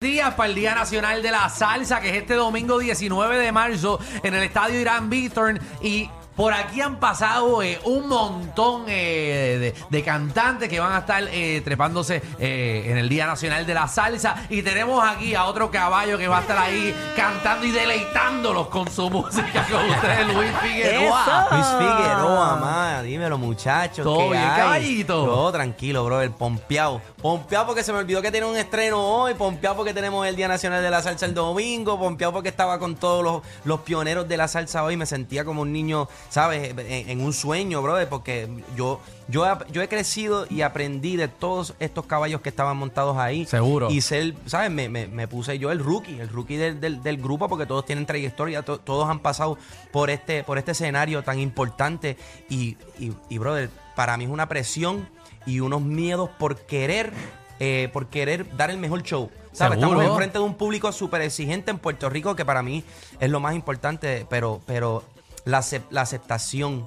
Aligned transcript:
días 0.00 0.34
para 0.34 0.48
el 0.48 0.54
Día 0.54 0.76
Nacional 0.76 1.22
de 1.22 1.32
la 1.32 1.48
Salsa, 1.48 2.00
que 2.00 2.10
es 2.10 2.16
este 2.18 2.34
domingo 2.34 2.78
19 2.78 3.36
de 3.36 3.50
marzo 3.50 3.98
en 4.22 4.32
el 4.32 4.44
Estadio 4.44 4.80
Irán 4.80 5.10
Bithorn. 5.10 5.58
Y 5.82 6.08
por 6.38 6.54
aquí 6.54 6.80
han 6.80 7.00
pasado 7.00 7.64
eh, 7.64 7.80
un 7.82 8.06
montón 8.08 8.84
eh, 8.86 9.74
de, 9.74 9.74
de 9.90 10.04
cantantes 10.04 10.68
que 10.68 10.78
van 10.78 10.92
a 10.92 10.98
estar 10.98 11.24
eh, 11.32 11.60
trepándose 11.64 12.22
eh, 12.38 12.84
en 12.86 12.96
el 12.96 13.08
Día 13.08 13.26
Nacional 13.26 13.66
de 13.66 13.74
la 13.74 13.88
Salsa. 13.88 14.46
Y 14.48 14.62
tenemos 14.62 15.04
aquí 15.04 15.34
a 15.34 15.46
otro 15.46 15.68
caballo 15.68 16.16
que 16.16 16.28
va 16.28 16.38
a 16.38 16.40
estar 16.42 16.56
ahí 16.56 16.94
cantando 17.16 17.66
y 17.66 17.72
deleitándolos 17.72 18.68
con 18.68 18.88
su 18.88 19.10
música 19.10 19.66
con 19.68 19.90
ustedes, 19.90 20.32
Luis 20.32 20.50
Figueroa. 20.62 21.48
Luis 21.50 21.66
Figueroa, 21.66 22.56
ma, 22.56 23.02
dímelo, 23.02 23.36
muchachos. 23.36 24.04
Todo 24.04 24.18
¿qué 24.18 24.28
bien, 24.28 24.44
hay? 24.44 24.60
caballito. 24.60 25.24
Todo 25.24 25.50
tranquilo, 25.52 26.04
brother. 26.04 26.30
Pompeado. 26.30 27.02
Pompeado 27.20 27.66
porque 27.66 27.82
se 27.82 27.92
me 27.92 27.98
olvidó 27.98 28.22
que 28.22 28.30
tiene 28.30 28.46
un 28.46 28.56
estreno 28.56 29.00
hoy. 29.04 29.34
Pompeado 29.34 29.74
porque 29.74 29.92
tenemos 29.92 30.24
el 30.24 30.36
Día 30.36 30.46
Nacional 30.46 30.82
de 30.82 30.90
la 30.90 31.02
Salsa 31.02 31.26
el 31.26 31.34
domingo. 31.34 31.98
Pompeado 31.98 32.32
porque 32.32 32.48
estaba 32.48 32.78
con 32.78 32.94
todos 32.94 33.24
los, 33.24 33.42
los 33.64 33.80
pioneros 33.80 34.28
de 34.28 34.36
la 34.36 34.46
salsa 34.46 34.84
hoy. 34.84 34.96
Me 34.96 35.04
sentía 35.04 35.44
como 35.44 35.62
un 35.62 35.72
niño, 35.72 36.08
¿sabes? 36.28 36.70
En, 36.76 37.08
en 37.10 37.20
un 37.20 37.32
sueño, 37.32 37.82
brother. 37.82 38.08
Porque 38.08 38.48
yo, 38.76 39.00
yo, 39.28 39.46
he- 39.46 39.72
yo 39.72 39.82
he 39.82 39.88
crecido 39.88 40.46
y 40.50 40.62
aprendí 40.62 41.16
de 41.16 41.28
todos 41.28 41.74
estos 41.80 42.06
caballos 42.06 42.40
que 42.40 42.48
estaban 42.48 42.76
montados 42.76 43.16
ahí. 43.16 43.46
Seguro. 43.46 43.90
Y 43.90 44.00
ser, 44.00 44.34
¿sabes? 44.46 44.70
Me, 44.70 44.88
me- 44.88 45.06
me 45.08 45.28
puse 45.28 45.58
yo 45.58 45.70
el 45.70 45.78
rookie, 45.78 46.18
el 46.20 46.28
rookie 46.28 46.56
del, 46.56 46.80
del- 46.80 47.02
del 47.02 47.16
grupo, 47.18 47.48
porque 47.48 47.66
todos 47.66 47.84
tienen 47.84 48.06
trayectoria, 48.06 48.62
to- 48.62 48.78
todos 48.78 49.08
han 49.08 49.20
pasado 49.20 49.58
por 49.92 50.10
este, 50.10 50.44
por 50.44 50.58
este 50.58 50.72
escenario 50.72 51.22
tan 51.22 51.38
importante. 51.38 52.16
Y, 52.48 52.76
y, 52.98 53.12
y, 53.28 53.38
brother, 53.38 53.70
para 53.96 54.16
mí 54.16 54.24
es 54.24 54.30
una 54.30 54.48
presión 54.48 55.08
y 55.46 55.60
unos 55.60 55.80
miedos 55.82 56.28
por 56.38 56.56
querer, 56.66 57.12
eh, 57.58 57.88
por 57.92 58.06
querer 58.08 58.54
dar 58.56 58.70
el 58.70 58.78
mejor 58.78 59.02
show. 59.02 59.30
¿Sabes? 59.52 59.78
Estamos 59.78 60.04
enfrente 60.04 60.38
de 60.38 60.44
un 60.44 60.54
público 60.54 60.92
súper 60.92 61.22
exigente 61.22 61.70
en 61.72 61.78
Puerto 61.78 62.08
Rico, 62.08 62.36
que 62.36 62.44
para 62.44 62.62
mí 62.62 62.84
es 63.18 63.28
lo 63.30 63.40
más 63.40 63.56
importante, 63.56 64.24
pero, 64.30 64.60
pero 64.66 65.02
la, 65.44 65.60
acep- 65.60 65.86
la 65.90 66.02
aceptación 66.02 66.86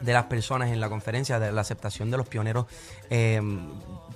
de 0.00 0.12
las 0.12 0.24
personas 0.24 0.70
en 0.70 0.80
la 0.80 0.88
conferencia, 0.88 1.38
de 1.38 1.52
la 1.52 1.60
aceptación 1.60 2.10
de 2.10 2.16
los 2.16 2.26
pioneros, 2.28 2.66
eh, 3.10 3.40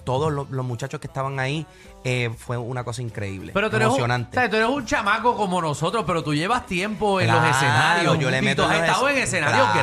todos 0.05 0.33
los, 0.33 0.49
los 0.51 0.65
muchachos 0.65 1.01
que 1.01 1.07
estaban 1.07 1.39
ahí, 1.39 1.67
eh, 2.05 2.31
fue 2.37 2.57
una 2.57 2.83
cosa 2.85 3.03
increíble, 3.03 3.53
Pero 3.53 3.69
tú 3.69 3.77
eres, 3.77 3.89
un, 3.89 3.93
emocionante. 3.95 4.39
o 4.39 4.41
sea, 4.41 4.49
tú 4.49 4.57
eres 4.57 4.69
un 4.69 4.87
chamaco 4.87 5.37
como 5.37 5.61
nosotros, 5.61 6.05
pero 6.07 6.23
tú 6.25 6.35
llevas 6.35 6.65
tiempo 6.67 7.21
en 7.21 7.27
los 7.27 7.45
escenarios. 7.45 8.19
Yo 8.19 8.31
le 8.31 8.41
meto 8.41 8.65
tú 8.65 8.71
has 8.71 8.81
estado 8.81 9.09
en 9.11 9.19
es- 9.19 9.25
escenarios 9.25 9.69
claro, 9.73 9.79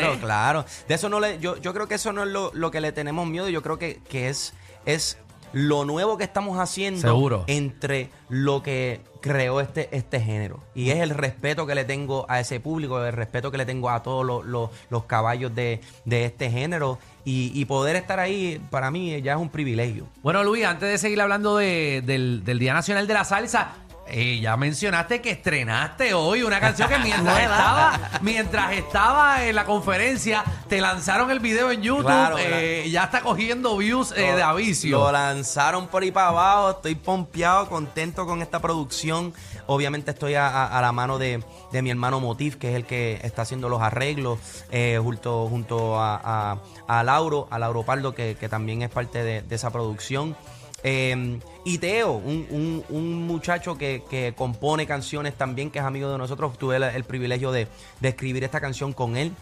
grandes. 0.00 0.18
Claro, 0.20 0.64
De 0.86 0.94
eso 0.94 1.08
no 1.08 1.18
le, 1.20 1.38
yo, 1.38 1.56
yo 1.56 1.72
creo 1.72 1.88
que 1.88 1.94
eso 1.94 2.12
no 2.12 2.24
es 2.24 2.28
lo, 2.28 2.50
lo 2.52 2.70
que 2.70 2.80
le 2.82 2.92
tenemos 2.92 3.26
miedo. 3.26 3.48
Yo 3.48 3.62
creo 3.62 3.78
que, 3.78 4.00
que 4.08 4.28
es, 4.28 4.52
es 4.84 5.16
lo 5.52 5.84
nuevo 5.84 6.16
que 6.16 6.24
estamos 6.24 6.58
haciendo 6.58 7.00
Seguro. 7.00 7.44
entre 7.46 8.10
lo 8.28 8.62
que 8.62 9.00
creó 9.20 9.60
este, 9.60 9.88
este 9.94 10.20
género. 10.20 10.60
Y 10.74 10.90
es 10.90 10.98
el 10.98 11.10
respeto 11.10 11.66
que 11.66 11.74
le 11.74 11.84
tengo 11.84 12.24
a 12.28 12.40
ese 12.40 12.60
público, 12.60 13.04
el 13.04 13.12
respeto 13.12 13.50
que 13.50 13.58
le 13.58 13.66
tengo 13.66 13.90
a 13.90 14.02
todos 14.02 14.24
los, 14.24 14.44
los- 14.46 14.70
los 14.88 15.04
caballos 15.04 15.54
de, 15.54 15.80
de 16.04 16.24
este 16.24 16.50
género. 16.50 16.98
Y, 17.24 17.52
y 17.54 17.66
poder 17.66 17.96
estar 17.96 18.18
ahí, 18.18 18.60
para 18.70 18.90
mí, 18.90 19.20
ya 19.20 19.32
es 19.32 19.38
un 19.38 19.50
privilegio. 19.50 20.06
Bueno, 20.22 20.42
Luis, 20.42 20.64
antes 20.64 20.88
de 20.88 20.96
seguir 20.96 21.20
hablando 21.20 21.56
de- 21.58 22.02
del, 22.04 22.42
del 22.44 22.58
Día 22.58 22.72
Nacional 22.72 23.06
de 23.06 23.12
la 23.14 23.24
Salsa, 23.24 23.72
eh, 24.12 24.40
ya 24.40 24.56
mencionaste 24.56 25.20
que 25.20 25.30
estrenaste 25.30 26.14
hoy 26.14 26.42
una 26.42 26.60
canción 26.60 26.88
que 26.88 26.98
mientras 27.04 27.40
estaba, 27.40 28.00
mientras 28.22 28.72
estaba 28.72 29.44
en 29.44 29.54
la 29.54 29.64
conferencia, 29.64 30.44
te 30.68 30.80
lanzaron 30.80 31.30
el 31.30 31.40
video 31.40 31.70
en 31.70 31.82
YouTube. 31.82 32.04
Claro, 32.06 32.36
eh, 32.38 32.88
ya 32.90 33.04
está 33.04 33.20
cogiendo 33.22 33.76
views 33.76 34.12
eh, 34.16 34.22
de 34.32 34.38
Lo 34.38 34.44
avicio. 34.46 35.12
lanzaron 35.12 35.86
por 35.88 36.02
ahí 36.02 36.10
para 36.10 36.28
abajo. 36.28 36.70
Estoy 36.70 36.94
pompeado, 36.94 37.68
contento 37.68 38.26
con 38.26 38.42
esta 38.42 38.60
producción. 38.60 39.32
Obviamente 39.66 40.10
estoy 40.10 40.34
a, 40.34 40.48
a- 40.48 40.78
a 40.78 40.80
la 40.82 40.92
mano 40.92 41.18
de, 41.18 41.42
de 41.72 41.82
mi 41.82 41.90
hermano 41.90 42.20
Motif, 42.20 42.56
que 42.56 42.70
es 42.70 42.74
el 42.76 42.84
que 42.84 43.20
está 43.22 43.42
haciendo 43.42 43.68
los 43.68 43.80
arreglos, 43.82 44.38
eh, 44.70 44.98
junto, 45.02 45.46
junto 45.48 46.00
a, 46.00 46.20
a- 46.52 46.58
a 46.88 47.02
Lauro, 47.04 47.46
a 47.50 47.58
Lauro 47.58 47.84
Pardo, 47.84 48.14
que, 48.14 48.36
que 48.38 48.48
también 48.48 48.82
es 48.82 48.90
parte 48.90 49.22
de, 49.22 49.42
de 49.42 49.54
esa 49.54 49.70
producción. 49.70 50.36
Eh, 50.82 51.38
y 51.64 51.78
Teo, 51.78 52.12
un, 52.12 52.46
un- 52.50 52.84
un 52.88 53.26
muchacho 53.26 53.76
que, 53.76 54.02
que 54.08 54.32
compone 54.36 54.86
canciones 54.86 55.34
también, 55.34 55.70
que 55.70 55.78
es 55.78 55.84
amigo 55.84 56.10
de 56.10 56.18
nosotros. 56.18 56.56
Tuve 56.58 56.76
el, 56.76 56.82
el 56.84 57.04
privilegio 57.04 57.52
de, 57.52 57.68
de 58.00 58.08
escribir 58.08 58.44
esta 58.44 58.60
canción 58.60 58.92
con 58.92 59.16
él 59.16 59.32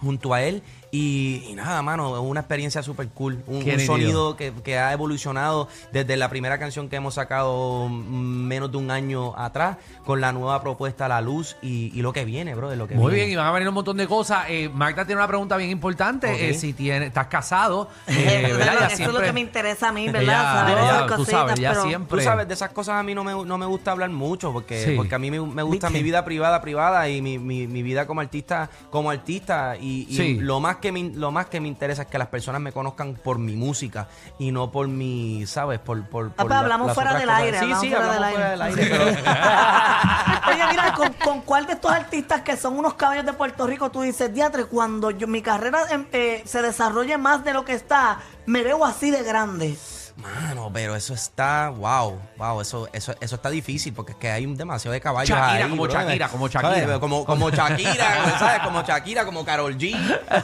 junto 0.00 0.34
a 0.34 0.42
él. 0.42 0.62
Y, 0.96 1.42
y 1.48 1.54
nada, 1.54 1.82
mano, 1.82 2.14
es 2.16 2.22
una 2.22 2.38
experiencia 2.40 2.80
súper 2.80 3.08
cool. 3.08 3.42
Un, 3.48 3.64
sonido 3.80 4.36
que, 4.36 4.52
que 4.62 4.78
ha 4.78 4.92
evolucionado 4.92 5.66
desde 5.92 6.16
la 6.16 6.28
primera 6.28 6.56
canción 6.60 6.88
que 6.88 6.94
hemos 6.94 7.14
sacado 7.14 7.88
menos 7.88 8.70
de 8.70 8.76
un 8.76 8.92
año 8.92 9.36
atrás, 9.36 9.78
con 10.06 10.20
la 10.20 10.32
nueva 10.32 10.62
propuesta 10.62 11.08
La 11.08 11.20
Luz 11.20 11.56
y, 11.62 11.90
y 11.98 12.00
lo 12.02 12.12
que 12.12 12.24
viene, 12.24 12.54
bro, 12.54 12.70
de 12.70 12.76
lo 12.76 12.86
que 12.86 12.94
Muy 12.94 13.06
viene. 13.12 13.24
bien, 13.26 13.32
y 13.32 13.36
van 13.36 13.48
a 13.48 13.50
venir 13.50 13.68
un 13.68 13.74
montón 13.74 13.96
de 13.96 14.06
cosas. 14.06 14.44
Eh, 14.48 14.68
Magda 14.72 15.04
tiene 15.04 15.20
una 15.20 15.26
pregunta 15.26 15.56
bien 15.56 15.70
importante. 15.70 16.28
Ok. 16.28 16.38
eh, 16.38 16.54
si 16.54 16.72
tiene, 16.74 17.06
estás 17.06 17.26
casado, 17.26 17.88
eh, 18.06 18.56
Eso, 18.92 19.02
es 19.02 19.12
lo 19.12 19.20
que 19.20 19.32
me 19.32 19.40
interesa 19.40 19.88
a 19.88 19.92
mí, 19.92 20.08
¿verdad? 20.08 20.60
Saber 20.60 20.78
ella, 20.78 20.90
esas 20.94 21.06
tú 21.08 21.16
cositas, 21.16 21.40
sabes, 21.40 21.60
pero 21.60 21.82
siempre... 21.88 22.18
Tú 22.18 22.24
sabes, 22.24 22.46
de 22.46 22.54
esas 22.54 22.70
cosas 22.70 22.94
a 22.94 23.02
mí 23.02 23.16
no 23.16 23.24
me, 23.24 23.32
no 23.44 23.58
me 23.58 23.66
gusta 23.66 23.90
hablar 23.90 24.10
mucho 24.10 24.52
porque, 24.52 24.84
Sí. 24.84 24.92
porque 24.96 25.16
a 25.16 25.18
mí 25.18 25.28
me, 25.32 25.40
me 25.40 25.62
gusta 25.64 25.88
¿Viste? 25.88 25.98
mi 25.98 26.04
vida 26.04 26.24
privada 26.24 26.60
privada 26.62 27.08
y 27.08 27.20
mi, 27.20 27.40
mi- 27.40 27.66
mi 27.66 27.82
vida 27.82 28.06
como 28.06 28.20
artista 28.20 28.70
como 28.90 29.10
artista 29.10 29.76
y, 29.80 30.06
y 30.08 30.14
Sí. 30.16 30.38
lo 30.40 30.60
más 30.60 30.76
que 30.84 30.92
me, 30.92 31.02
lo 31.14 31.30
más 31.30 31.46
que 31.46 31.60
me 31.60 31.68
interesa 31.68 32.02
es 32.02 32.08
que 32.08 32.18
las 32.18 32.28
personas 32.28 32.60
me 32.60 32.70
conozcan 32.70 33.14
por 33.14 33.38
mi 33.38 33.56
música 33.56 34.06
y 34.38 34.52
no 34.52 34.70
por 34.70 34.86
mi, 34.86 35.46
¿sabes? 35.46 35.78
Por, 35.78 36.04
por, 36.10 36.30
por 36.32 36.46
pues 36.46 36.58
hablamos 36.58 36.88
las 36.88 36.94
fuera 36.94 37.14
del 37.18 37.30
aire, 37.30 37.58
Sí, 37.58 37.64
hablamos 37.64 37.80
sí, 37.80 37.90
fuera 37.90 38.04
hablamos 38.14 38.26
del 38.26 38.34
fuera 38.34 38.50
del 38.50 38.62
aire. 38.62 38.86
pero- 38.90 39.04
Oye, 40.54 40.66
mira, 40.70 40.92
¿con, 40.92 41.12
con 41.14 41.40
cuál 41.40 41.66
de 41.66 41.72
estos 41.72 41.90
artistas 41.90 42.42
que 42.42 42.54
son 42.58 42.78
unos 42.78 42.94
caballos 42.94 43.24
de 43.24 43.32
Puerto 43.32 43.66
Rico 43.66 43.90
tú 43.90 44.02
dices, 44.02 44.32
diatre, 44.34 44.66
cuando 44.66 45.10
yo, 45.10 45.26
mi 45.26 45.40
carrera 45.40 45.80
em, 45.90 46.04
eh, 46.12 46.42
se 46.44 46.60
desarrolle 46.60 47.16
más 47.16 47.42
de 47.44 47.54
lo 47.54 47.64
que 47.64 47.72
está, 47.72 48.18
me 48.44 48.62
veo 48.62 48.84
así 48.84 49.10
de 49.10 49.22
grande? 49.22 49.78
Mano, 50.16 50.70
pero 50.72 50.94
eso 50.94 51.12
está, 51.12 51.70
wow, 51.70 52.20
wow, 52.38 52.60
eso, 52.60 52.88
eso, 52.92 53.14
eso 53.20 53.34
está 53.34 53.50
difícil 53.50 53.92
porque 53.92 54.12
es 54.12 54.18
que 54.18 54.30
hay 54.30 54.46
un 54.46 54.56
demasiado 54.56 54.92
de 54.92 55.00
caballos 55.00 55.28
Shakira, 55.36 55.64
ahí, 55.64 55.70
como. 55.70 55.86
Shakira, 55.88 56.28
como. 56.28 56.48
Shakira. 56.48 57.00
Como, 57.00 57.24
como 57.24 57.50
Shakira, 57.50 58.36
¿sabes? 58.38 58.60
Como 58.62 58.82
Shakira, 58.82 59.24
como 59.24 59.44
Carol 59.44 59.76
G, 59.76 59.96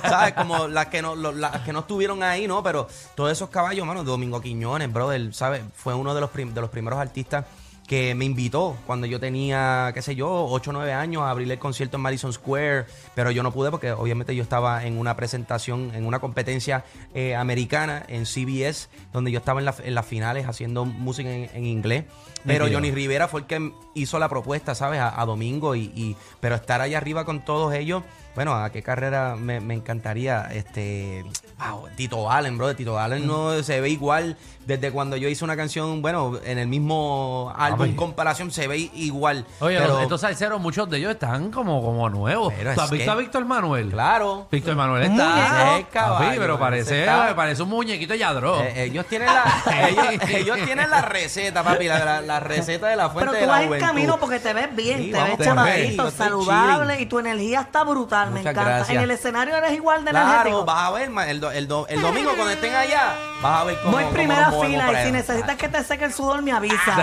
¿sabes? 0.03 0.34
Como 0.34 0.66
las 0.66 0.86
que 0.86 1.00
no, 1.03 1.14
lo- 1.14 1.31
las 1.32 1.60
que 1.60 1.72
no 1.72 1.81
estuvieron 1.81 2.22
ahí, 2.25 2.48
¿no? 2.48 2.62
Pero 2.64 2.88
todos 3.14 3.31
esos 3.31 3.48
caballos, 3.50 3.86
mano, 3.86 4.03
Domingo 4.03 4.41
Quiñones, 4.41 4.92
brother, 4.92 5.32
¿sabes? 5.32 5.62
Fue 5.76 5.94
uno 5.94 6.14
de 6.14 6.20
los, 6.20 6.31
prim- 6.31 6.52
de 6.52 6.60
los 6.60 6.70
primeros 6.70 6.98
artistas 6.98 7.44
que 7.90 8.14
me 8.14 8.24
invitó 8.24 8.76
cuando 8.86 9.08
yo 9.08 9.18
tenía, 9.18 9.90
qué 9.92 10.00
sé 10.00 10.14
yo, 10.14 10.46
8 10.46 10.70
o 10.70 10.72
9 10.74 10.92
años 10.92 11.22
a 11.24 11.30
abrir 11.30 11.50
el 11.50 11.58
concierto 11.58 11.96
en 11.96 12.02
Madison 12.04 12.32
Square, 12.32 12.84
pero 13.16 13.32
yo 13.32 13.42
no 13.42 13.50
pude 13.50 13.72
porque 13.72 13.90
obviamente 13.90 14.36
yo 14.36 14.44
estaba 14.44 14.84
en 14.86 14.96
una 14.96 15.16
presentación, 15.16 15.90
en 15.92 16.06
una 16.06 16.20
competencia 16.20 16.84
eh, 17.14 17.34
americana 17.34 18.04
en 18.06 18.26
CBS, 18.26 18.88
donde 19.12 19.32
yo 19.32 19.40
estaba 19.40 19.58
en, 19.58 19.64
la- 19.64 19.74
en 19.82 19.96
las 19.96 20.06
finales 20.06 20.46
haciendo 20.46 20.84
música 20.84 21.28
en, 21.34 21.50
en 21.52 21.66
inglés. 21.66 22.04
Pero. 22.46 22.68
Johnny 22.72 22.92
Rivera 22.92 23.26
fue 23.26 23.40
el 23.40 23.46
que 23.46 23.72
hizo 23.96 24.20
la 24.20 24.28
propuesta, 24.28 24.76
¿sabes? 24.76 25.00
A, 25.00 25.20
a 25.20 25.26
Domingo 25.26 25.74
y, 25.74 25.90
y- 25.96 26.16
pero 26.38 26.54
estar 26.54 26.80
allá 26.80 26.96
arriba 26.96 27.24
con 27.24 27.44
todos 27.44 27.74
ellos, 27.74 28.04
bueno, 28.34 28.54
a 28.54 28.70
qué 28.70 28.82
carrera 28.82 29.36
me, 29.36 29.60
me 29.60 29.74
encantaría, 29.74 30.48
este, 30.52 31.24
wow, 31.58 31.88
Tito 31.96 32.30
Allen, 32.30 32.56
bro, 32.58 32.74
Tito 32.76 32.98
Allen 32.98 33.26
no 33.26 33.62
se 33.62 33.80
ve 33.80 33.91
igual 33.91 34.36
desde 34.66 34.92
cuando 34.92 35.16
yo 35.16 35.28
hice 35.28 35.42
una 35.44 35.56
canción, 35.56 36.00
bueno, 36.00 36.38
en 36.44 36.58
el 36.58 36.69
mismo 36.69 37.52
álbum 37.56 37.96
comparación 37.96 38.52
se 38.52 38.69
ve 38.69 38.78
igual. 38.94 39.44
Oye, 39.58 39.78
pero, 39.80 40.00
estos 40.00 40.20
salseros, 40.20 40.60
muchos 40.60 40.88
de 40.88 40.98
ellos 40.98 41.10
están 41.12 41.50
como, 41.50 41.82
como 41.82 42.08
nuevos. 42.08 42.52
Pero 42.56 42.72
¿Tú 42.74 42.78
es 42.80 42.84
has 42.84 42.90
visto 42.90 43.04
que- 43.06 43.10
a 43.10 43.14
Víctor 43.16 43.44
Manuel? 43.46 43.90
claro, 43.90 44.46
Víctor 44.50 44.76
Manuel 44.76 45.04
está. 45.04 45.80
caballo, 45.90 46.24
Papi, 46.26 46.38
pero 46.38 46.58
parece, 46.58 47.00
está- 47.00 47.34
parece 47.34 47.62
un 47.62 47.70
muñequito 47.70 48.14
Yadro. 48.14 48.60
Eh, 48.62 48.84
ellos 48.84 49.06
tienen 49.06 49.28
la, 49.28 49.42
ellos, 49.88 50.06
ellos 50.28 50.58
tienen 50.64 50.88
la 50.90 51.02
receta, 51.02 51.64
papi, 51.64 51.86
la, 51.86 52.04
la- 52.04 52.20
la 52.20 52.38
receta 52.38 52.86
de 52.88 52.96
la 52.96 53.08
fuente 53.10 53.30
Pero 53.30 53.32
de 53.32 53.40
tú 53.40 53.46
la 53.46 53.52
vas 53.69 53.81
en 53.81 53.81
camino 53.87 54.19
porque 54.20 54.38
te 54.38 54.52
ves 54.52 54.76
bien, 54.76 54.99
Sí, 54.99 55.10
te 55.10 55.19
vamos 55.19 55.38
ves 55.38 55.46
chamadito, 55.49 56.10
saludable 56.12 56.93
chilling. 56.93 57.06
y 57.06 57.08
tu 57.08 57.19
energía 57.19 57.60
está 57.62 57.82
brutal, 57.82 58.19
me 58.26 58.38
Muchas 58.40 58.52
encanta. 58.52 58.70
gracias. 58.70 58.96
En 58.96 59.02
el 59.02 59.11
escenario 59.11 59.56
eres 59.56 59.72
igual 59.72 60.05
de 60.05 60.11
Claro, 60.11 60.28
energético. 60.31 60.64
vas 60.64 60.84
a 60.87 60.90
ver, 60.90 61.11
el, 61.28 61.40
do- 61.40 61.50
el, 61.52 61.69
do- 61.69 61.87
el 61.88 62.00
domingo 62.02 62.31
cuando 62.34 62.50
estén 62.52 62.75
allá, 62.75 63.14
vas 63.43 63.61
a 63.61 63.64
ver 63.64 63.78
cómo 63.81 63.93
Voy 63.93 64.02
cómo 64.05 64.14
primera 64.14 64.50
nos 64.50 64.64
fila 64.67 64.87
y 64.93 64.94
allá. 64.94 65.05
si 65.06 65.12
necesitas 65.12 65.56
que 65.56 65.69
te 65.69 65.84
seque 65.84 66.05
el 66.05 66.12
sudor 66.12 66.43
me 66.43 66.52
avisa. 66.52 67.02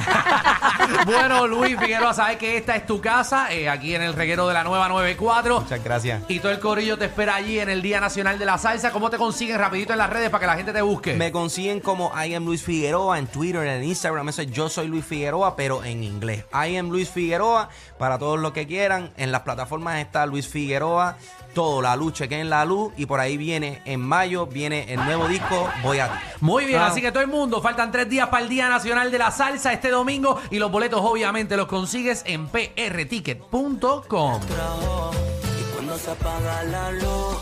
bueno, 1.05 1.47
Luis 1.47 1.77
Figueroa, 1.79 2.13
sabes 2.13 2.37
que 2.37 2.57
esta 2.57 2.75
es 2.75 2.85
tu 2.85 3.01
casa, 3.01 3.51
eh, 3.51 3.69
aquí 3.69 3.95
en 3.95 4.01
el 4.01 4.13
reguero 4.13 4.47
de 4.47 4.53
la 4.53 4.63
nueva 4.63 4.87
94. 4.89 5.61
Muchas 5.61 5.83
gracias. 5.83 6.21
Y 6.27 6.39
todo 6.39 6.51
el 6.51 6.59
corillo 6.59 6.97
te 6.97 7.05
espera 7.05 7.35
allí 7.35 7.59
en 7.59 7.69
el 7.69 7.81
Día 7.81 7.99
Nacional 7.99 8.37
de 8.39 8.45
la 8.45 8.57
Salsa. 8.57 8.91
¿Cómo 8.91 9.09
te 9.09 9.17
consiguen 9.17 9.57
rapidito 9.59 9.93
en 9.93 9.99
las 9.99 10.09
redes 10.09 10.29
para 10.29 10.41
que 10.41 10.47
la 10.47 10.55
gente 10.55 10.73
te 10.73 10.81
busque? 10.81 11.13
Me 11.15 11.31
consiguen 11.31 11.79
como 11.79 12.11
I 12.21 12.35
am 12.35 12.45
Luis 12.45 12.63
Figueroa 12.63 13.17
en 13.19 13.27
Twitter, 13.27 13.65
en 13.65 13.83
Instagram. 13.83 14.29
Eso 14.29 14.41
es 14.41 14.51
yo 14.51 14.69
soy 14.69 14.87
Luis 14.87 15.05
Figueroa, 15.05 15.55
pero 15.55 15.83
en 15.83 16.03
inglés. 16.03 16.45
I 16.53 16.77
am 16.77 16.89
Luis 16.89 17.09
Figueroa 17.09 17.69
para 17.97 18.17
todos 18.17 18.39
los 18.39 18.51
que 18.51 18.67
quieran. 18.67 19.11
En 19.17 19.31
las 19.31 19.41
plataformas 19.41 19.99
está 19.99 20.25
Luis 20.25 20.47
Figueroa 20.47 21.06
todo, 21.53 21.81
la 21.81 21.95
luz, 21.95 22.19
en 22.21 22.49
la 22.49 22.65
luz 22.65 22.93
y 22.97 23.05
por 23.05 23.19
ahí 23.19 23.37
viene 23.37 23.81
en 23.85 23.99
mayo, 24.01 24.45
viene 24.45 24.91
el 24.93 25.03
nuevo 25.03 25.27
disco, 25.27 25.69
voy 25.83 25.99
a 25.99 26.07
ti. 26.11 26.17
Muy 26.41 26.65
bien, 26.65 26.81
Ah. 26.81 26.87
así 26.87 27.01
que 27.01 27.11
todo 27.11 27.21
el 27.23 27.29
mundo, 27.29 27.61
faltan 27.61 27.91
tres 27.91 28.09
días 28.09 28.27
para 28.29 28.43
el 28.43 28.49
Día 28.49 28.69
Nacional 28.69 29.09
de 29.11 29.17
la 29.17 29.31
Salsa 29.31 29.73
este 29.73 29.89
domingo 29.89 30.39
y 30.51 30.59
los 30.59 30.71
boletos 30.71 31.01
obviamente 31.03 31.57
los 31.57 31.67
consigues 31.67 32.21
en 32.25 32.47
prticket.com. 32.47 34.41
Y 34.41 35.73
cuando 35.73 35.97
se 35.97 36.11
apaga 36.11 36.63
la 36.63 36.91
luz, 36.91 37.37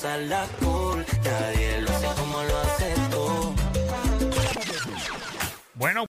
pasarla 0.00 0.46
cool, 0.60 1.04
nadie 1.24 1.80
lo 1.80 1.90
hace 1.90 2.06
como 2.20 2.42
lo 2.44 2.58
haces 2.60 3.10
tú. 3.10 3.54
Bueno, 5.74 5.96